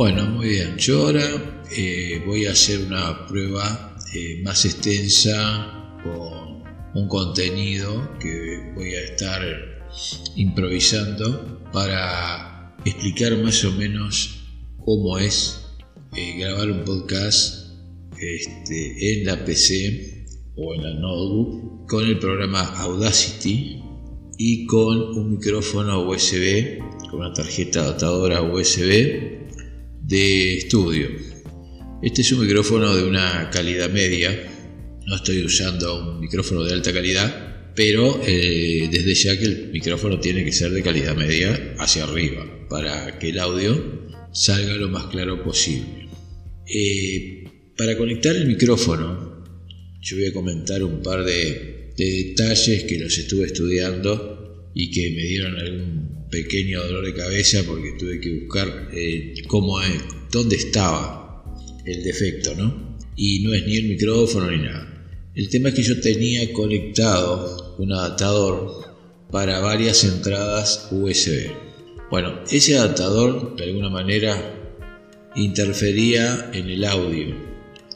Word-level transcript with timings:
Bueno, 0.00 0.24
muy 0.24 0.48
bien. 0.48 0.78
Yo 0.78 1.02
ahora 1.02 1.66
eh, 1.76 2.22
voy 2.24 2.46
a 2.46 2.52
hacer 2.52 2.86
una 2.86 3.26
prueba 3.26 3.98
eh, 4.14 4.40
más 4.42 4.64
extensa 4.64 5.98
con 6.02 6.64
un 6.94 7.06
contenido 7.06 8.10
que 8.18 8.72
voy 8.74 8.94
a 8.94 9.00
estar 9.02 9.42
improvisando 10.36 11.62
para 11.70 12.74
explicar 12.86 13.36
más 13.42 13.62
o 13.66 13.72
menos 13.72 14.42
cómo 14.86 15.18
es 15.18 15.66
eh, 16.16 16.38
grabar 16.38 16.70
un 16.70 16.82
podcast 16.84 17.68
este, 18.18 19.20
en 19.20 19.26
la 19.26 19.44
PC 19.44 20.24
o 20.56 20.76
en 20.76 20.82
la 20.82 20.94
notebook 20.94 21.86
con 21.90 22.06
el 22.06 22.18
programa 22.18 22.62
Audacity 22.78 23.82
y 24.38 24.64
con 24.64 24.96
un 24.96 25.32
micrófono 25.32 26.08
USB, 26.08 26.78
con 27.10 27.20
una 27.20 27.34
tarjeta 27.34 27.82
adaptadora 27.82 28.40
USB 28.40 29.39
de 30.10 30.58
estudio. 30.58 31.08
Este 32.02 32.22
es 32.22 32.32
un 32.32 32.40
micrófono 32.40 32.96
de 32.96 33.04
una 33.04 33.48
calidad 33.50 33.88
media, 33.90 34.36
no 35.06 35.16
estoy 35.16 35.44
usando 35.44 36.14
un 36.14 36.20
micrófono 36.20 36.64
de 36.64 36.72
alta 36.72 36.92
calidad, 36.92 37.72
pero 37.76 38.20
eh, 38.26 38.88
desde 38.90 39.14
ya 39.14 39.38
que 39.38 39.44
el 39.44 39.70
micrófono 39.72 40.18
tiene 40.18 40.44
que 40.44 40.50
ser 40.50 40.72
de 40.72 40.82
calidad 40.82 41.14
media 41.14 41.76
hacia 41.78 42.04
arriba 42.04 42.44
para 42.68 43.20
que 43.20 43.28
el 43.28 43.38
audio 43.38 44.08
salga 44.32 44.74
lo 44.74 44.88
más 44.88 45.04
claro 45.06 45.44
posible. 45.44 46.08
Eh, 46.66 47.44
para 47.76 47.96
conectar 47.96 48.34
el 48.34 48.48
micrófono, 48.48 49.44
yo 50.00 50.16
voy 50.16 50.26
a 50.26 50.32
comentar 50.32 50.82
un 50.82 51.02
par 51.02 51.24
de, 51.24 51.92
detalles 51.96 52.84
que 52.84 52.98
los 52.98 53.16
estuve 53.16 53.46
estudiando 53.46 54.70
y 54.74 54.90
que 54.90 55.10
me 55.10 55.22
dieron 55.22 55.56
algún 55.56 56.19
pequeño 56.30 56.82
dolor 56.82 57.06
de 57.06 57.14
cabeza 57.14 57.62
porque 57.66 57.92
tuve 57.98 58.20
que 58.20 58.40
buscar 58.40 58.88
eh, 58.92 59.34
cómo 59.46 59.80
es, 59.82 60.02
dónde 60.30 60.56
estaba 60.56 61.44
el 61.84 62.02
defecto, 62.02 62.54
¿no? 62.54 62.96
Y 63.16 63.40
no 63.40 63.52
es 63.52 63.66
ni 63.66 63.76
el 63.76 63.88
micrófono 63.88 64.50
ni 64.50 64.58
nada. 64.58 64.86
El 65.34 65.48
tema 65.48 65.68
es 65.68 65.74
que 65.74 65.82
yo 65.82 66.00
tenía 66.00 66.52
conectado 66.52 67.76
un 67.78 67.92
adaptador 67.92 68.96
para 69.30 69.60
varias 69.60 70.04
entradas 70.04 70.88
USB. 70.90 71.50
Bueno, 72.10 72.40
ese 72.50 72.76
adaptador 72.76 73.56
de 73.56 73.64
alguna 73.64 73.88
manera 73.90 74.56
interfería 75.36 76.50
en 76.52 76.68
el 76.68 76.84
audio 76.84 77.50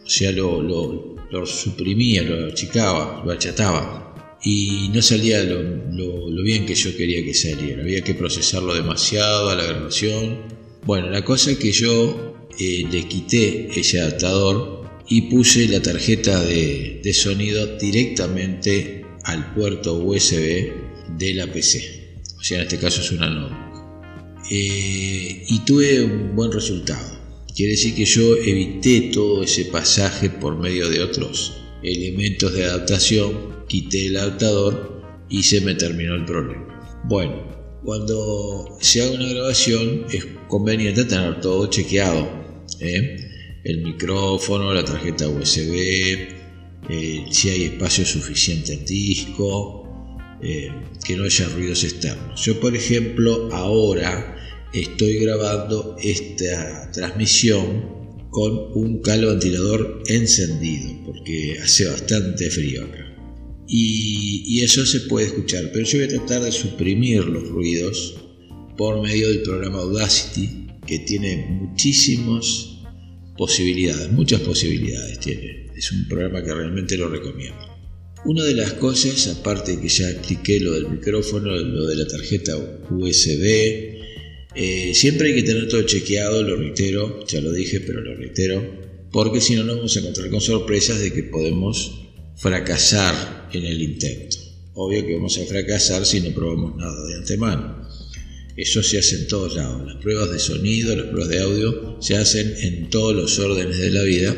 o 0.05 0.09
sea, 0.09 0.31
lo, 0.33 0.61
lo, 0.61 1.47
suprimía, 1.47 2.23
lo 2.23 2.49
achicaba, 2.49 3.23
lo 3.25 3.33
achataba 3.33 4.14
y 4.45 4.91
no 4.93 5.01
salía 5.01 5.43
lo, 5.43 6.43
bien 6.43 6.67
que 6.67 6.75
yo 6.75 6.95
quería 6.95 7.25
que 7.25 7.33
saliera. 7.33 7.83
Había 7.83 8.03
que 8.03 8.15
procesarlo 8.15 8.75
demasiado 8.75 9.49
a 9.49 9.57
la 9.57 9.65
grabación. 9.65 10.43
Bueno, 10.85 11.09
la 11.09 11.25
cosa 11.25 11.53
es 11.53 11.59
que 11.59 11.73
yo 11.73 12.37
eh, 12.59 12.85
le 12.91 13.09
quité 13.09 13.71
ese 13.75 14.01
adaptador 14.01 14.85
y 15.09 15.23
puse 15.23 15.67
la 15.69 15.81
tarjeta 15.81 16.45
de, 16.45 17.01
sonido 17.15 17.79
directamente 17.79 19.07
al 19.23 19.55
puerto 19.55 19.95
USB 19.95 20.73
de 21.17 21.35
la 21.35 21.51
PC. 21.51 22.19
O 22.39 22.43
sea, 22.45 22.59
en 22.59 22.65
este 22.65 22.79
caso 22.79 23.01
es 23.01 23.11
una 23.13 23.31
notebook. 23.31 24.45
Eh, 24.51 25.45
y 25.49 25.59
tuve 25.61 26.03
un 26.03 26.37
buen 26.37 26.53
resultado. 26.53 27.19
Quiere 27.57 27.73
decir 27.73 27.95
que 27.95 28.05
yo 28.05 28.37
evité 28.37 29.11
todo 29.11 29.43
ese 29.43 29.65
pasaje 29.65 30.29
por 30.29 30.59
medio 30.59 30.91
de 30.91 31.01
otros 31.01 31.64
elementos 31.85 32.53
de 32.55 32.65
adaptación, 32.65 33.65
quité 33.69 34.07
el 34.07 34.17
adaptador 34.17 35.03
y 35.29 35.43
se 35.43 35.61
me 35.61 35.75
terminó 35.75 36.15
el 36.15 36.25
problema. 36.25 37.03
Bueno, 37.05 37.55
cuando 37.85 38.79
se 38.81 39.03
haga 39.03 39.13
una 39.13 39.29
grabación 39.29 40.07
es 40.11 40.27
conveniente 40.49 41.05
tener 41.05 41.41
todo 41.41 41.67
chequeado. 41.67 42.29
¿eh? 42.81 43.17
El 43.63 43.83
micrófono, 43.83 44.73
la 44.73 44.85
tarjeta 44.85 45.29
USB, 45.29 46.35
eh, 46.89 47.27
si 47.31 47.51
hay 47.51 47.65
espacio 47.65 48.05
suficiente 48.05 48.75
en 48.75 48.85
disco, 48.85 49.85
eh, 50.43 50.71
que 51.05 51.17
no 51.17 51.25
haya 51.25 51.49
ruidos 51.49 51.85
externos. 51.85 52.45
Yo, 52.45 52.61
por 52.61 52.75
ejemplo, 52.75 53.49
ahora 53.53 54.37
estoy 54.73 55.19
grabando 55.19 55.97
esta 56.03 56.91
transmisión 56.93 58.04
con 58.35 58.73
un 58.75 59.01
calo 59.01 59.29
ventilador 59.29 60.03
encendido 60.09 60.91
porque 61.07 61.57
hace 61.63 61.87
bastante 61.87 62.51
frío 62.51 62.83
acá. 62.83 63.17
Y, 63.69 64.61
eso 64.61 64.85
se 64.85 65.01
puede 65.03 65.27
escuchar, 65.27 65.71
pero 65.73 65.85
yo 65.85 65.99
voy 65.99 66.07
a 66.07 66.09
tratar 66.09 66.43
de 66.43 66.51
suprimir 66.51 67.25
los 67.27 67.47
ruidos 67.49 68.17
por 68.77 69.01
medio 69.01 69.29
del 69.29 69.43
programa 69.43 69.79
Audacity 69.79 70.67
que 70.85 70.99
tiene 71.01 71.47
muchísimas 71.49 72.81
posibilidades, 73.39 74.11
muchas 74.11 74.41
posibilidades 74.41 75.21
tiene. 75.21 75.67
Es 75.77 75.93
un 75.93 76.09
programa 76.09 76.43
que 76.43 76.55
realmente 76.55 76.97
lo 76.97 77.09
recomiendo. 77.09 77.61
Una 78.25 78.43
de 78.43 78.55
las 78.55 78.73
cosas, 78.73 79.29
aparte 79.29 79.77
de 79.77 79.83
que 79.83 79.89
ya 79.89 80.11
expliqué 80.11 80.59
lo 80.59 80.73
del 80.73 80.89
micrófono, 80.89 81.55
lo 81.55 81.87
de 81.87 81.97
la 81.97 82.07
tarjeta 82.09 82.57
USB, 82.91 83.94
eh, 84.55 84.93
siempre 84.95 85.29
hay 85.29 85.35
que 85.35 85.43
tener 85.43 85.69
todo 85.69 85.83
chequeado, 85.83 86.43
lo 86.43 86.57
reitero, 86.57 87.27
ya 87.27 87.41
lo 87.41 87.53
dije, 87.53 87.81
pero 87.81 88.01
lo 88.01 88.15
reitero, 88.15 89.09
porque 89.11 89.41
si 89.41 89.55
no 89.55 89.65
nos 89.65 89.77
vamos 89.77 89.97
a 89.97 90.01
encontrar 90.01 90.31
con 90.31 90.41
sorpresas 90.41 91.01
de 91.01 91.13
que 91.13 91.25
podemos 91.25 92.05
fracasar 92.37 93.49
en 93.53 93.65
el 93.65 93.83
intento. 93.83 94.37
Obvio 94.75 95.07
que 95.07 95.15
vamos 95.15 95.39
a 95.39 95.45
fracasar 95.45 96.05
si 96.05 96.21
no 96.21 96.35
probamos 96.35 96.77
nada 96.77 97.07
de 97.07 97.15
antemano. 97.15 97.89
Eso 98.57 98.83
se 98.83 98.99
hace 98.99 99.17
en 99.17 99.29
todos 99.29 99.55
lados. 99.57 99.87
Las 99.87 100.03
pruebas 100.03 100.31
de 100.31 100.39
sonido, 100.39 100.95
las 100.95 101.07
pruebas 101.07 101.29
de 101.29 101.41
audio 101.41 101.97
se 102.01 102.17
hacen 102.17 102.55
en 102.61 102.91
todos 102.91 103.15
los 103.15 103.39
órdenes 103.39 103.79
de 103.79 103.91
la 103.91 104.03
vida, 104.03 104.37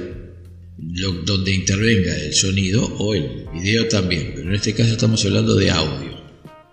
donde 1.24 1.54
intervenga 1.54 2.16
el 2.16 2.32
sonido 2.32 2.84
o 2.98 3.14
el 3.14 3.46
video 3.52 3.88
también. 3.88 4.32
Pero 4.34 4.48
en 4.48 4.54
este 4.54 4.74
caso 4.74 4.92
estamos 4.92 5.24
hablando 5.24 5.54
de 5.54 5.70
audio. 5.70 6.16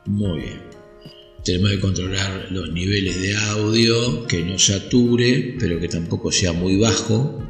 Muy 0.05 0.41
bien. 0.41 0.72
Tenemos 1.43 1.71
que 1.71 1.79
controlar 1.81 2.47
los 2.51 2.71
niveles 2.71 3.21
de 3.21 3.35
audio, 3.35 4.25
que 4.27 4.43
no 4.43 4.57
sature, 4.57 5.55
pero 5.59 5.77
que 5.77 5.89
tampoco 5.89 6.31
sea 6.31 6.53
muy 6.53 6.77
bajo, 6.77 7.43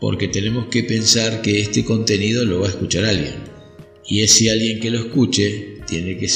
porque 0.00 0.28
tenemos 0.28 0.66
que 0.66 0.84
pensar 0.84 1.42
que 1.42 1.60
este 1.60 1.84
contenido 1.84 2.44
lo 2.44 2.60
va 2.60 2.68
a 2.68 2.70
escuchar 2.70 3.04
alguien. 3.04 3.34
Y 4.06 4.20
ese 4.20 4.52
alguien 4.52 4.78
que 4.78 4.92
lo 4.92 5.00
escuche 5.00 5.78
tiene 5.88 6.16
que, 6.16 6.28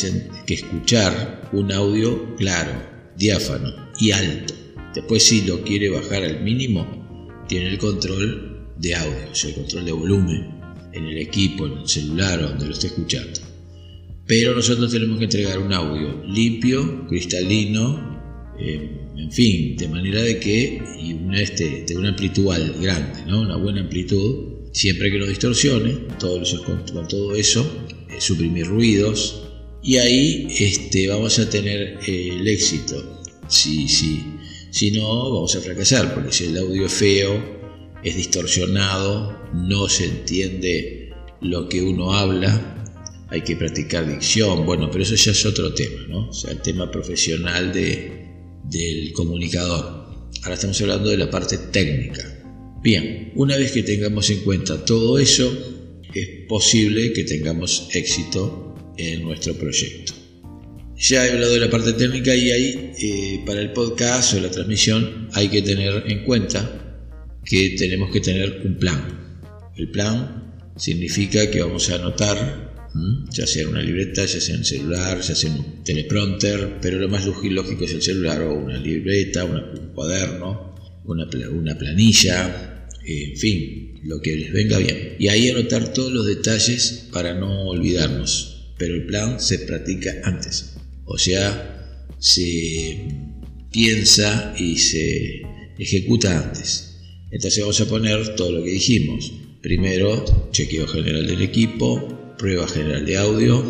que 0.45 0.55
escuchar 0.55 1.49
un 1.53 1.71
audio 1.71 2.35
claro, 2.35 2.83
diáfano 3.17 3.93
y 4.01 4.11
alto. 4.11 4.55
Después 4.93 5.23
si 5.23 5.43
lo 5.43 5.63
quiere 5.63 5.91
bajar 5.91 6.25
al 6.25 6.43
mínimo, 6.43 7.39
tiene 7.49 7.69
el 7.69 7.79
control 7.79 8.71
de 8.77 8.95
audio, 8.97 9.31
o 9.31 9.35
sea, 9.35 9.51
el 9.51 9.57
control 9.57 9.85
de 9.85 9.93
volumen 9.93 10.55
en 10.93 11.07
el 11.07 11.19
equipo, 11.19 11.67
en 11.67 11.79
el 11.79 11.89
celular 11.89 12.41
o 12.41 12.49
donde 12.49 12.67
lo 12.67 12.73
esté 12.73 12.89
escuchando. 12.89 13.54
Pero 14.27 14.55
nosotros 14.55 14.91
tenemos 14.91 15.19
que 15.19 15.25
entregar 15.25 15.59
un 15.59 15.73
audio 15.73 16.25
limpio, 16.27 17.07
cristalino, 17.09 18.55
eh, 18.59 19.01
en 19.17 19.33
fin, 19.33 19.77
de 19.77 19.89
manera 19.89 20.23
de 20.23 20.41
que, 20.41 20.83
y 20.99 21.13
una, 21.13 21.41
este, 21.41 21.85
de 21.87 21.97
una 21.97 22.11
amplitud 22.11 22.47
grande, 22.81 23.25
¿no? 23.27 23.43
una 23.43 23.57
buena 23.57 23.83
amplitud, 23.83 24.71
siempre 24.73 25.11
que 25.11 25.19
no 25.19 25.27
distorsione, 25.27 25.93
todos 26.19 26.55
con, 26.61 27.07
todo 27.07 27.35
eso, 27.35 27.71
eh, 28.09 28.21
suprimir 28.21 28.67
ruidos, 28.67 29.43
y 29.83 29.99
ahí 29.99 30.49
este, 30.59 31.07
vamos 31.09 31.39
a 31.39 31.51
tener 31.51 31.99
eh, 32.07 32.29
el 32.33 32.49
éxito. 32.49 33.23
Si, 33.49 33.87
si, 33.89 34.25
si 34.71 34.91
no, 34.93 35.35
vamos 35.35 35.55
a 35.55 35.61
fracasar, 35.61 36.15
porque 36.15 36.33
si 36.33 36.45
el 36.45 36.57
audio 36.57 36.87
es 36.87 36.93
feo, 36.93 37.55
es 38.03 38.17
distorsionado, 38.17 39.39
no 39.53 39.89
se 39.89 40.07
entiende 40.07 41.13
lo 41.43 41.69
que 41.69 41.83
uno 41.83 42.15
habla, 42.15 42.74
hay 43.29 43.43
que 43.43 43.57
practicar 43.57 44.09
dicción, 44.09 44.67
bueno, 44.67 44.91
pero 44.91 45.05
eso 45.05 45.15
ya 45.15 45.33
es 45.33 45.47
otro 45.47 45.73
tema, 45.75 46.07
¿no? 46.09 46.29
O 46.29 46.33
sea, 46.33 46.53
el 46.53 46.61
tema 46.61 46.91
profesional 46.91 47.73
de, 47.73 48.29
del 48.65 49.13
comunicador. 49.13 50.05
Ahora 50.43 50.55
estamos 50.55 50.81
hablando 50.83 51.11
de 51.11 51.17
la 51.17 51.31
parte 51.31 51.59
técnica. 51.59 52.23
Bien, 52.83 53.33
una 53.35 53.57
vez 53.57 53.73
que 53.73 53.83
tengamos 53.83 54.29
en 54.31 54.41
cuenta 54.41 54.85
todo 54.85 55.19
eso, 55.19 55.51
es 56.13 56.29
posible 56.47 57.13
que 57.13 57.25
tengamos 57.25 57.89
éxito 57.93 58.75
en 58.97 59.23
nuestro 59.23 59.55
proyecto. 59.55 60.13
Ya 60.97 61.27
he 61.27 61.33
hablado 61.33 61.55
de 61.55 61.61
la 61.61 61.71
parte 61.71 61.93
técnica 61.95 62.35
y 62.35 62.51
ahí 62.51 62.93
eh, 62.99 63.43
para 63.45 63.61
el 63.61 63.73
podcast 63.73 64.35
o 64.35 64.41
la 64.41 64.51
transmisión 64.51 65.29
hay 65.33 65.49
que 65.49 65.63
tener 65.63 66.05
en 66.07 66.25
cuenta 66.25 67.03
que 67.45 67.71
tenemos 67.71 68.11
que 68.13 68.21
tener 68.21 68.63
un 68.65 68.77
plan. 68.77 69.41
El 69.77 69.91
plan 69.91 70.55
significa 70.77 71.51
que 71.51 71.63
vamos 71.63 71.91
a 71.91 71.97
anotar 71.97 72.64
ya 73.31 73.47
sea 73.47 73.63
en 73.63 73.69
una 73.69 73.83
libreta, 73.83 74.25
ya 74.25 74.41
sea 74.41 74.55
en 74.55 74.65
celular, 74.65 75.21
ya 75.21 75.35
sea 75.35 75.51
en 75.51 75.57
un 75.57 75.85
teleprompter, 75.85 76.79
pero 76.81 76.99
lo 76.99 77.09
más 77.09 77.27
lógico 77.27 77.85
es 77.85 77.93
el 77.93 78.03
celular 78.03 78.43
o 78.43 78.55
una 78.55 78.79
libreta, 78.79 79.45
un 79.45 79.93
cuaderno, 79.95 80.75
una, 81.05 81.29
una 81.51 81.77
planilla, 81.77 82.89
en 83.05 83.37
fin, 83.37 84.01
lo 84.05 84.21
que 84.21 84.37
les 84.37 84.53
venga 84.53 84.79
bien. 84.79 85.17
Y 85.19 85.29
ahí 85.29 85.51
anotar 85.51 85.93
todos 85.93 86.13
los 86.13 86.27
detalles 86.27 87.09
para 87.13 87.35
no 87.35 87.69
olvidarnos, 87.69 88.73
pero 88.79 88.95
el 88.95 89.07
plan 89.07 89.41
se 89.41 89.59
practica 89.61 90.15
antes, 90.23 90.75
o 91.05 91.19
sea, 91.19 92.07
se 92.19 93.09
piensa 93.73 94.55
y 94.57 94.77
se 94.77 95.43
ejecuta 95.79 96.39
antes. 96.39 96.99
Entonces 97.33 97.61
vamos 97.61 97.81
a 97.81 97.89
poner 97.89 98.37
todo 98.37 98.53
lo 98.53 98.63
que 98.63 98.71
dijimos. 98.71 99.33
Primero, 99.61 100.51
chequeo 100.53 100.87
general 100.87 101.27
del 101.27 101.43
equipo, 101.43 102.24
prueba 102.39 102.67
general 102.69 103.07
de 103.07 103.17
audio 103.17 103.65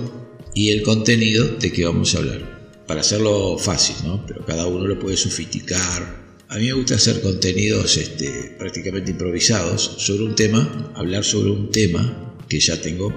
y 0.55 0.71
el 0.71 0.83
contenido 0.83 1.47
de 1.59 1.73
que 1.73 1.85
vamos 1.85 2.15
a 2.15 2.19
hablar. 2.19 2.55
Para 2.87 3.01
hacerlo 3.01 3.59
fácil, 3.59 3.97
¿no? 4.05 4.25
Pero 4.27 4.45
cada 4.45 4.67
uno 4.67 4.87
lo 4.87 4.99
puede 4.99 5.17
sofisticar. 5.17 6.25
A 6.49 6.59
mí 6.59 6.67
me 6.67 6.75
gusta 6.75 6.97
hacer 6.97 7.21
contenidos 7.23 7.97
este, 7.97 8.55
prácticamente 8.59 9.11
improvisados 9.11 9.97
sobre 9.99 10.25
un 10.25 10.35
tema, 10.35 10.93
hablar 10.95 11.25
sobre 11.25 11.51
un 11.51 11.71
tema 11.71 12.37
que 12.49 12.61
ya 12.61 12.81
tengo 12.81 13.13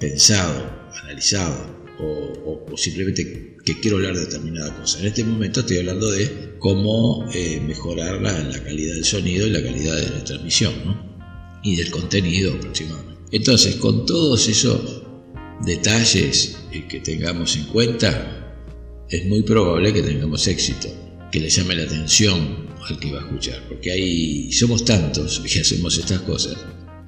pensado, 0.00 0.90
analizado, 1.02 1.72
o, 2.00 2.64
simplemente 2.76 3.56
que 3.64 3.80
quiero 3.80 3.98
hablar 3.98 4.14
de 4.14 4.20
determinada 4.20 4.74
cosa. 4.76 4.98
En 4.98 5.06
este 5.06 5.22
momento 5.22 5.60
estoy 5.60 5.78
hablando 5.78 6.10
de 6.10 6.56
cómo 6.58 7.28
eh, 7.32 7.60
mejorar 7.60 8.20
la, 8.20 8.36
la, 8.42 8.62
calidad 8.64 8.94
del 8.94 9.04
sonido 9.04 9.46
y 9.46 9.50
la 9.50 9.62
calidad 9.62 9.96
de 9.96 10.10
la 10.10 10.24
transmisión 10.24 10.74
¿no? 10.84 11.60
y 11.62 11.76
del 11.76 11.90
contenido 11.90 12.54
aproximadamente. 12.54 13.21
Entonces, 13.32 13.76
con 13.76 14.04
todos 14.04 14.46
esos 14.46 15.02
detalles 15.64 16.58
que 16.88 17.00
tengamos 17.00 17.56
en 17.56 17.64
cuenta, 17.64 18.42
es 19.08 19.26
muy 19.26 19.42
probable 19.42 19.92
que 19.92 20.02
tengamos 20.02 20.46
éxito, 20.46 20.88
que 21.30 21.40
le 21.40 21.48
llame 21.48 21.74
la 21.74 21.84
atención 21.84 22.68
al 22.88 22.98
que 22.98 23.12
va 23.12 23.20
a 23.20 23.24
escuchar, 23.24 23.66
porque 23.68 23.90
hay, 23.90 24.52
somos 24.52 24.84
tantos 24.84 25.40
que 25.52 25.60
hacemos 25.60 25.96
estas 25.98 26.20
cosas, 26.20 26.56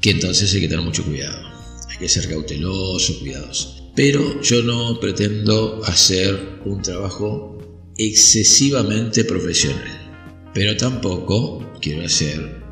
que 0.01 0.11
entonces 0.11 0.53
hay 0.55 0.61
que 0.61 0.69
tener 0.69 0.85
mucho 0.85 1.05
cuidado, 1.05 1.47
hay 1.91 1.99
que 1.99 2.09
ser 2.09 2.29
cauteloso, 2.29 3.19
cuidadoso. 3.21 3.93
Pero 3.95 4.41
yo 4.43 4.63
no 4.63 4.99
pretendo 4.99 5.83
hacer 5.85 6.61
un 6.65 6.83
trabajo 6.83 7.59
excesivamente 7.97 9.25
profesional, 9.25 10.51
pero 10.53 10.77
tampoco 10.77 11.73
quiero 11.81 12.05
hacer 12.05 12.63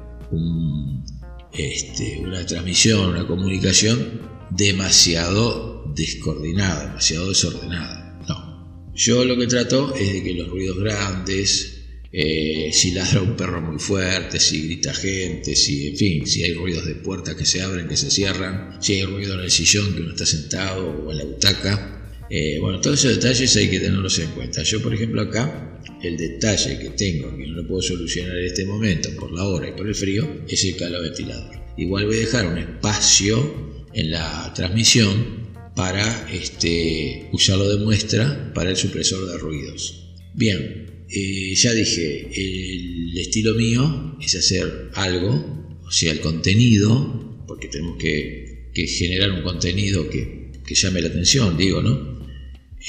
este, 1.52 2.19
una 2.20 2.44
transmisión, 2.46 3.10
una 3.10 3.26
comunicación 3.26 4.22
demasiado 4.50 5.93
descoordinada, 5.94 6.87
demasiado 6.87 7.28
desordenada. 7.28 8.20
No. 8.28 8.93
Yo 8.94 9.25
lo 9.25 9.37
que 9.37 9.46
trato 9.46 9.94
es 9.94 10.12
de 10.12 10.22
que 10.22 10.34
los 10.34 10.49
ruidos 10.49 10.78
grandes, 10.78 11.81
eh, 12.12 12.70
si 12.72 12.93
ladra 12.93 13.22
un 13.22 13.37
perro 13.37 13.60
muy 13.60 13.78
fuerte, 13.78 14.38
si 14.38 14.66
grita 14.66 14.93
gente, 14.94 15.56
si, 15.56 15.88
en 15.88 15.96
fin, 15.96 16.26
si 16.26 16.43
hay 16.43 16.54
ruidos 16.54 16.84
de 16.87 16.94
puertas 16.96 17.34
que 17.34 17.46
se 17.46 17.62
abren, 17.62 17.88
que 17.88 17.96
se 17.96 18.10
cierran, 18.10 18.82
si 18.82 18.94
hay 18.94 19.05
ruido 19.05 19.34
en 19.34 19.40
el 19.40 19.50
sillón 19.50 19.94
que 19.94 20.02
uno 20.02 20.10
está 20.10 20.26
sentado 20.26 20.87
o 20.87 21.12
en 21.12 21.19
la 21.19 21.25
butaca. 21.25 22.01
Eh, 22.34 22.58
bueno, 22.61 22.81
todos 22.81 23.05
esos 23.05 23.17
detalles 23.17 23.55
hay 23.56 23.69
que 23.69 23.79
tenerlos 23.79 24.19
en 24.19 24.31
cuenta. 24.31 24.62
Yo, 24.62 24.81
por 24.81 24.94
ejemplo, 24.94 25.20
acá, 25.20 25.79
el 26.02 26.17
detalle 26.17 26.79
que 26.79 26.88
tengo, 26.96 27.37
que 27.37 27.46
no 27.46 27.56
lo 27.58 27.69
puedo 27.69 27.82
solucionar 27.82 28.38
en 28.38 28.46
este 28.46 28.64
momento 28.64 29.11
por 29.17 29.31
la 29.32 29.44
hora 29.44 29.69
y 29.69 29.73
por 29.73 29.87
el 29.87 29.94
frío, 29.94 30.43
es 30.49 30.64
el 30.64 30.76
calo 30.76 31.02
ventilador. 31.02 31.61
Igual 31.76 32.06
voy 32.06 32.17
a 32.17 32.20
dejar 32.20 32.46
un 32.46 32.56
espacio 32.56 33.84
en 33.93 34.12
la 34.12 34.50
transmisión 34.55 35.43
para 35.76 36.26
este, 36.32 37.29
usarlo 37.32 37.69
de 37.69 37.84
muestra 37.84 38.50
para 38.55 38.70
el 38.70 38.76
supresor 38.76 39.31
de 39.31 39.37
ruidos. 39.37 40.14
Bien, 40.32 41.05
eh, 41.11 41.55
ya 41.55 41.75
dije, 41.75 42.31
el 42.34 43.19
estilo 43.19 43.52
mío 43.56 44.17
es 44.23 44.34
hacer 44.37 44.88
algo, 44.94 45.79
o 45.84 45.90
sea, 45.90 46.12
el 46.12 46.20
contenido, 46.20 47.44
porque 47.46 47.69
tenemos 47.69 47.99
que, 47.99 48.70
generar 48.73 49.32
un 49.32 49.43
contenido 49.43 50.08
que, 50.08 50.40
llame 50.75 51.02
la 51.02 51.08
atención, 51.08 51.58
digo, 51.58 51.82
¿no? 51.82 52.11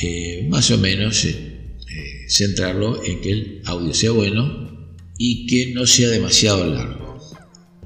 Eh, 0.02 0.48
más 0.50 0.72
o 0.72 0.78
menos 0.78 1.24
eh, 1.26 2.26
centrarlo 2.28 3.04
en 3.04 3.22
que 3.22 3.32
el 3.32 3.62
audio 3.66 3.94
sea 3.94 4.12
bueno 4.12 4.98
y 5.18 5.46
que 5.46 5.74
no 5.74 5.86
sea 5.86 6.10
demasiado 6.10 6.66
largo. 6.66 7.20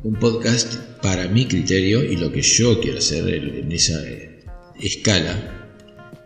Un 0.04 0.14
podcast, 0.16 0.88
para 1.02 1.28
mi 1.28 1.46
criterio 1.46 2.04
y 2.04 2.16
lo 2.16 2.32
que 2.32 2.42
yo 2.42 2.80
quiero 2.80 2.98
hacer 2.98 3.28
en 3.28 3.72
esa 3.72 4.02
escala, 4.80 5.74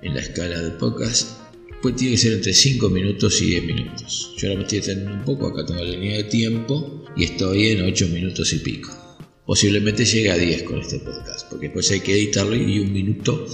en 0.01 0.13
la 0.13 0.21
escala 0.21 0.61
de 0.61 0.71
podcast, 0.71 1.37
pues 1.81 1.95
tiene 1.95 2.13
que 2.13 2.17
ser 2.17 2.33
entre 2.33 2.53
5 2.53 2.89
minutos 2.89 3.41
y 3.41 3.47
10 3.47 3.63
minutos. 3.63 4.33
Yo 4.37 4.47
ahora 4.47 4.59
me 4.59 4.65
estoy 4.65 4.79
deteniendo 4.79 5.13
un 5.13 5.25
poco, 5.25 5.47
acá 5.47 5.65
tengo 5.65 5.83
la 5.83 5.89
línea 5.89 6.17
de 6.17 6.23
tiempo 6.25 7.05
y 7.17 7.25
estoy 7.25 7.67
en 7.67 7.81
8 7.81 8.07
minutos 8.09 8.53
y 8.53 8.57
pico. 8.57 8.91
Posiblemente 9.45 10.05
llegue 10.05 10.31
a 10.31 10.37
10 10.37 10.63
con 10.63 10.79
este 10.79 10.99
podcast, 10.99 11.49
porque 11.49 11.67
después 11.67 11.89
hay 11.91 11.99
que 12.01 12.13
editarlo 12.13 12.55
y 12.55 12.79
un 12.79 12.93
minuto 12.93 13.45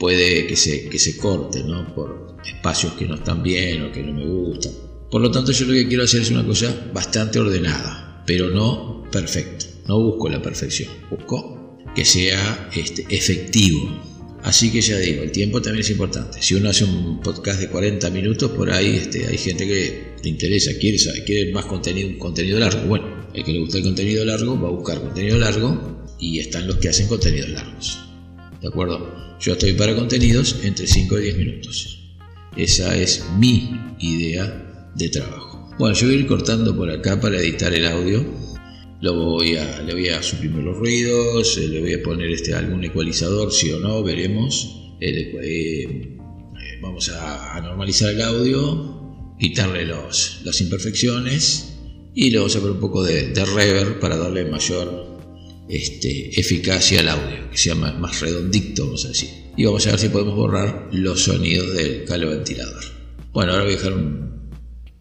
puede 0.00 0.46
que 0.46 0.56
se, 0.56 0.88
que 0.88 0.98
se 0.98 1.16
corte, 1.16 1.62
¿no? 1.62 1.94
Por 1.94 2.36
espacios 2.44 2.94
que 2.94 3.06
no 3.06 3.16
están 3.16 3.42
bien 3.42 3.82
o 3.82 3.92
que 3.92 4.02
no 4.02 4.14
me 4.14 4.26
gustan. 4.26 4.72
Por 5.10 5.20
lo 5.20 5.30
tanto, 5.30 5.52
yo 5.52 5.66
lo 5.66 5.74
que 5.74 5.86
quiero 5.86 6.04
hacer 6.04 6.22
es 6.22 6.30
una 6.30 6.44
cosa 6.44 6.90
bastante 6.92 7.38
ordenada, 7.38 8.24
pero 8.26 8.48
no 8.50 9.04
perfecta. 9.12 9.66
No 9.86 10.00
busco 10.00 10.28
la 10.28 10.40
perfección, 10.40 10.90
busco 11.10 11.78
que 11.94 12.04
sea 12.04 12.70
este, 12.74 13.04
efectivo, 13.10 14.10
Así 14.42 14.72
que 14.72 14.80
ya 14.80 14.96
digo, 14.96 15.22
el 15.22 15.32
tiempo 15.32 15.60
también 15.60 15.82
es 15.82 15.90
importante. 15.90 16.40
Si 16.40 16.54
uno 16.54 16.70
hace 16.70 16.84
un 16.84 17.20
podcast 17.20 17.60
de 17.60 17.68
40 17.68 18.08
minutos, 18.08 18.50
por 18.52 18.70
ahí 18.70 18.96
este, 18.96 19.26
hay 19.26 19.36
gente 19.36 19.66
que 19.66 20.14
le 20.22 20.28
interesa, 20.30 20.70
quiere, 20.80 20.96
quiere 21.26 21.52
más 21.52 21.66
contenido, 21.66 22.08
un 22.08 22.18
contenido 22.18 22.58
largo. 22.58 22.86
Bueno, 22.86 23.28
el 23.34 23.44
que 23.44 23.52
le 23.52 23.58
gusta 23.58 23.76
el 23.76 23.84
contenido 23.84 24.24
largo 24.24 24.58
va 24.58 24.68
a 24.68 24.72
buscar 24.72 24.98
contenido 25.02 25.36
largo 25.36 26.06
y 26.18 26.38
están 26.38 26.66
los 26.66 26.76
que 26.76 26.88
hacen 26.88 27.06
contenidos 27.06 27.50
largos. 27.50 28.09
¿De 28.60 28.68
acuerdo? 28.68 29.36
Yo 29.40 29.52
estoy 29.52 29.72
para 29.72 29.94
contenidos 29.94 30.56
entre 30.62 30.86
5 30.86 31.18
y 31.18 31.22
10 31.22 31.38
minutos. 31.38 31.98
Esa 32.56 32.96
es 32.96 33.24
mi 33.38 33.70
idea 33.98 34.92
de 34.94 35.08
trabajo. 35.08 35.70
Bueno, 35.78 35.94
yo 35.94 36.06
voy 36.06 36.16
a 36.16 36.18
ir 36.20 36.26
cortando 36.26 36.76
por 36.76 36.90
acá 36.90 37.20
para 37.20 37.38
editar 37.38 37.72
el 37.72 37.86
audio 37.86 38.24
lo 39.00 39.14
voy 39.14 39.56
a, 39.56 39.82
le 39.82 39.94
voy 39.94 40.08
a 40.08 40.22
suprimir 40.22 40.62
los 40.62 40.76
ruidos, 40.76 41.56
eh, 41.56 41.68
le 41.68 41.80
voy 41.80 41.94
a 41.94 42.02
poner 42.02 42.30
este, 42.30 42.54
algún 42.54 42.84
ecualizador, 42.84 43.52
sí 43.52 43.70
o 43.70 43.80
no, 43.80 44.02
veremos. 44.02 44.94
Eh, 45.00 45.32
eh, 45.42 46.18
vamos 46.82 47.08
a, 47.08 47.60
normalizar 47.62 48.10
el 48.10 48.20
audio, 48.20 49.36
quitarle 49.38 49.86
los, 49.86 50.40
las 50.44 50.60
imperfecciones 50.60 51.78
y 52.14 52.30
le 52.30 52.38
vamos 52.38 52.56
a 52.56 52.60
poner 52.60 52.74
un 52.74 52.80
poco 52.80 53.02
de, 53.02 53.32
reverb 53.34 54.00
para 54.00 54.16
darle 54.18 54.44
mayor 54.44 55.09
este, 55.70 56.38
eficacia 56.38 57.00
al 57.00 57.08
audio, 57.08 57.50
que 57.50 57.58
sea 57.58 57.74
más, 57.74 57.98
más, 57.98 58.20
redondito, 58.20 58.84
vamos 58.84 59.04
a 59.04 59.08
decir. 59.08 59.30
Y 59.56 59.64
vamos 59.64 59.86
a 59.86 59.90
ver 59.90 60.00
si 60.00 60.08
podemos 60.08 60.34
borrar 60.34 60.88
los 60.92 61.24
sonidos 61.24 61.74
del 61.74 62.04
calo 62.04 62.30
ventilador. 62.30 62.82
Bueno, 63.32 63.52
ahora 63.52 63.64
voy 63.64 63.74
a 63.74 63.76
dejar 63.76 63.92
un 63.92 64.50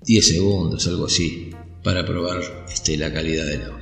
10 0.05 0.27
segundos, 0.27 0.87
algo 0.87 1.05
así, 1.05 1.51
para 1.83 2.05
probar 2.05 2.65
este, 2.71 2.97
la 2.97 3.11
calidad 3.13 3.45
del 3.45 3.61
audio. 3.63 3.78